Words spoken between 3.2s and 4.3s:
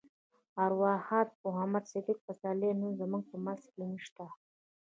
په منځ کې نشته.